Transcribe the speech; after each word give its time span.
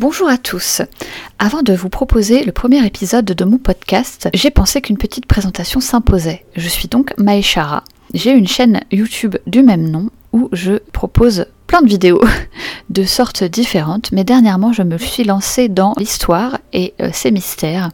Bonjour 0.00 0.30
à 0.30 0.38
tous. 0.38 0.80
Avant 1.38 1.60
de 1.60 1.74
vous 1.74 1.90
proposer 1.90 2.42
le 2.42 2.52
premier 2.52 2.86
épisode 2.86 3.26
de 3.26 3.44
mon 3.44 3.58
podcast, 3.58 4.30
j'ai 4.32 4.50
pensé 4.50 4.80
qu'une 4.80 4.96
petite 4.96 5.26
présentation 5.26 5.78
s'imposait. 5.78 6.46
Je 6.56 6.68
suis 6.68 6.88
donc 6.88 7.12
Maeshara. 7.18 7.84
J'ai 8.14 8.30
une 8.30 8.48
chaîne 8.48 8.80
YouTube 8.90 9.36
du 9.46 9.62
même 9.62 9.90
nom 9.90 10.08
où 10.32 10.48
je 10.52 10.78
propose 10.92 11.44
plein 11.66 11.82
de 11.82 11.86
vidéos 11.86 12.24
de 12.88 13.04
sortes 13.04 13.44
différentes, 13.44 14.10
mais 14.10 14.24
dernièrement 14.24 14.72
je 14.72 14.80
me 14.80 14.96
suis 14.96 15.22
lancée 15.22 15.68
dans 15.68 15.92
l'histoire 15.98 16.56
et 16.72 16.94
euh, 17.02 17.10
ses 17.12 17.30
mystères. 17.30 17.90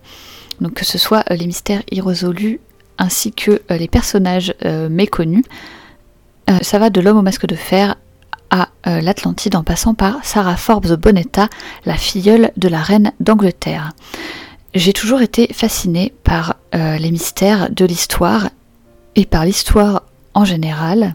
Donc 0.60 0.74
que 0.74 0.84
ce 0.84 0.98
soit 0.98 1.24
euh, 1.32 1.34
les 1.34 1.48
mystères 1.48 1.82
irrésolus 1.90 2.60
ainsi 2.98 3.32
que 3.32 3.62
euh, 3.72 3.76
les 3.76 3.88
personnages 3.88 4.54
méconnus. 4.62 5.44
ça 6.62 6.78
va 6.78 6.88
de 6.88 7.00
l'homme 7.00 7.18
au 7.18 7.22
masque 7.22 7.46
de 7.46 7.56
fer 7.56 7.96
à 8.50 8.68
euh, 8.86 9.00
l'Atlantide 9.00 9.56
en 9.56 9.62
passant 9.62 9.94
par 9.94 10.24
Sarah 10.24 10.56
Forbes 10.56 10.96
Bonetta, 10.96 11.48
la 11.84 11.96
filleule 11.96 12.52
de 12.56 12.68
la 12.68 12.80
reine 12.80 13.12
d'Angleterre. 13.20 13.92
J'ai 14.74 14.92
toujours 14.92 15.22
été 15.22 15.48
fascinée 15.52 16.12
par 16.22 16.56
euh, 16.74 16.98
les 16.98 17.10
mystères 17.10 17.70
de 17.70 17.84
l'histoire 17.84 18.50
et 19.14 19.24
par 19.24 19.44
l'histoire 19.44 20.02
en 20.34 20.44
général. 20.44 21.14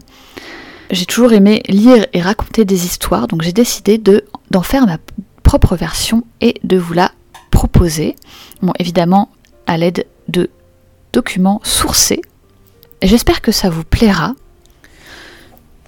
J'ai 0.90 1.06
toujours 1.06 1.32
aimé 1.32 1.62
lire 1.68 2.06
et 2.12 2.20
raconter 2.20 2.64
des 2.64 2.84
histoires, 2.84 3.28
donc 3.28 3.42
j'ai 3.42 3.52
décidé 3.52 3.98
de, 3.98 4.24
d'en 4.50 4.62
faire 4.62 4.86
ma 4.86 4.98
propre 5.42 5.76
version 5.76 6.24
et 6.40 6.54
de 6.64 6.76
vous 6.76 6.92
la 6.92 7.12
proposer. 7.50 8.16
Bon, 8.62 8.72
évidemment, 8.78 9.30
à 9.66 9.76
l'aide 9.76 10.06
de 10.28 10.50
documents 11.12 11.60
sourcés. 11.62 12.22
J'espère 13.02 13.40
que 13.42 13.52
ça 13.52 13.70
vous 13.70 13.84
plaira. 13.84 14.34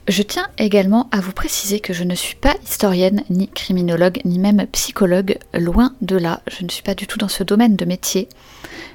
Je 0.06 0.22
tiens 0.22 0.46
également 0.58 1.08
à 1.12 1.20
vous 1.20 1.32
préciser 1.32 1.80
que 1.80 1.94
je 1.94 2.04
ne 2.04 2.14
suis 2.14 2.34
pas 2.34 2.54
historienne, 2.62 3.24
ni 3.30 3.48
criminologue, 3.48 4.20
ni 4.27 4.38
même 4.38 4.66
psychologue, 4.66 5.38
loin 5.54 5.94
de 6.02 6.16
là. 6.16 6.42
Je 6.46 6.62
ne 6.62 6.68
suis 6.68 6.82
pas 6.82 6.94
du 6.94 7.06
tout 7.06 7.16
dans 7.18 7.28
ce 7.28 7.42
domaine 7.42 7.74
de 7.74 7.86
métier. 7.86 8.28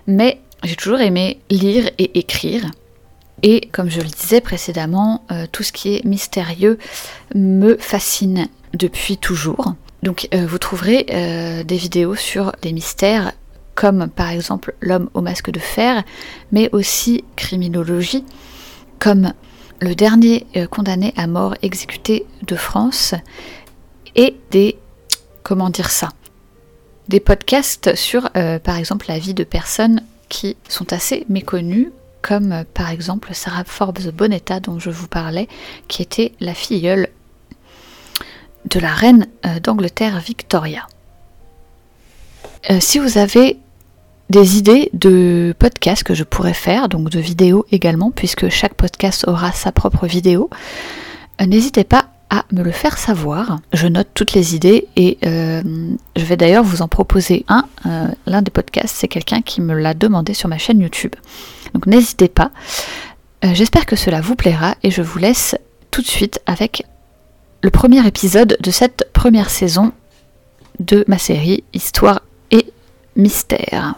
Mais 0.05 0.39
j'ai 0.63 0.75
toujours 0.75 0.99
aimé 0.99 1.39
lire 1.49 1.89
et 1.97 2.19
écrire. 2.19 2.69
Et 3.41 3.69
comme 3.71 3.89
je 3.89 4.01
le 4.01 4.07
disais 4.07 4.39
précédemment, 4.39 5.23
euh, 5.31 5.47
tout 5.51 5.63
ce 5.63 5.71
qui 5.71 5.95
est 5.95 6.05
mystérieux 6.05 6.77
me 7.33 7.75
fascine 7.77 8.47
depuis 8.75 9.17
toujours. 9.17 9.73
Donc 10.03 10.27
euh, 10.35 10.45
vous 10.45 10.59
trouverez 10.59 11.07
euh, 11.09 11.63
des 11.63 11.77
vidéos 11.77 12.15
sur 12.15 12.51
les 12.63 12.71
mystères 12.71 13.33
comme 13.73 14.09
par 14.09 14.29
exemple 14.29 14.75
l'homme 14.81 15.09
au 15.13 15.21
masque 15.21 15.49
de 15.49 15.59
fer, 15.59 16.03
mais 16.51 16.69
aussi 16.73 17.23
criminologie, 17.37 18.25
comme 18.99 19.33
le 19.81 19.95
dernier 19.95 20.45
euh, 20.55 20.67
condamné 20.67 21.13
à 21.17 21.27
mort 21.27 21.55
exécuté 21.61 22.25
de 22.45 22.55
France 22.55 23.15
et 24.15 24.35
des 24.51 24.77
comment 25.43 25.69
dire 25.69 25.89
ça 25.89 26.09
des 27.07 27.19
podcasts 27.19 27.95
sur 27.95 28.29
euh, 28.35 28.59
par 28.59 28.77
exemple 28.77 29.05
la 29.07 29.19
vie 29.19 29.33
de 29.33 29.43
personnes 29.43 30.01
qui 30.27 30.57
sont 30.67 30.91
assez 30.93 31.25
méconnues 31.29 31.91
comme 32.21 32.51
euh, 32.51 32.63
par 32.73 32.89
exemple 32.89 33.33
Sarah 33.33 33.63
Forbes 33.63 34.11
Bonetta 34.13 34.59
dont 34.59 34.79
je 34.79 34.89
vous 34.89 35.07
parlais 35.07 35.47
qui 35.87 36.01
était 36.01 36.33
la 36.39 36.53
filleule 36.53 37.07
de 38.65 38.79
la 38.79 38.93
reine 38.93 39.27
d'Angleterre 39.63 40.19
Victoria. 40.19 40.85
si 42.81 42.99
vous 42.99 43.17
avez 43.17 43.57
des 44.29 44.57
idées 44.57 44.89
de 44.93 45.55
podcasts 45.57 46.03
que 46.03 46.13
je 46.13 46.23
pourrais 46.23 46.53
faire, 46.53 46.87
donc 46.87 47.09
de 47.09 47.19
vidéos 47.19 47.65
également, 47.71 48.11
puisque 48.11 48.49
chaque 48.49 48.75
podcast 48.75 49.25
aura 49.27 49.51
sa 49.51 49.71
propre 49.71 50.05
vidéo. 50.05 50.49
Euh, 51.41 51.45
n'hésitez 51.45 51.83
pas 51.83 52.05
à 52.29 52.45
me 52.51 52.61
le 52.61 52.71
faire 52.71 52.99
savoir. 52.99 53.59
Je 53.73 53.87
note 53.87 54.09
toutes 54.13 54.33
les 54.33 54.55
idées 54.55 54.87
et 54.95 55.17
euh, 55.25 55.63
je 56.15 56.23
vais 56.23 56.37
d'ailleurs 56.37 56.63
vous 56.63 56.83
en 56.83 56.87
proposer 56.87 57.43
un. 57.47 57.65
Euh, 57.87 58.07
l'un 58.27 58.43
des 58.43 58.51
podcasts, 58.51 58.95
c'est 58.95 59.07
quelqu'un 59.07 59.41
qui 59.41 59.61
me 59.61 59.73
l'a 59.73 59.95
demandé 59.95 60.35
sur 60.35 60.47
ma 60.47 60.59
chaîne 60.59 60.79
YouTube. 60.79 61.15
Donc 61.73 61.87
n'hésitez 61.87 62.27
pas. 62.27 62.51
J'espère 63.41 63.85
que 63.85 63.95
cela 63.95 64.21
vous 64.21 64.35
plaira 64.35 64.75
et 64.83 64.91
je 64.91 65.01
vous 65.01 65.17
laisse 65.17 65.55
tout 65.91 66.01
de 66.01 66.07
suite 66.07 66.41
avec 66.45 66.83
le 67.61 67.69
premier 67.71 68.05
épisode 68.05 68.57
de 68.59 68.71
cette 68.71 69.09
première 69.13 69.49
saison 69.49 69.93
de 70.79 71.05
ma 71.07 71.17
série 71.17 71.63
Histoire 71.73 72.21
et 72.51 72.65
Mystère. 73.15 73.95